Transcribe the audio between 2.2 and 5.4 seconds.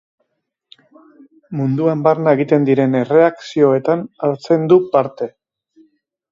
egiten diren errekreazioetan hartzen du parte.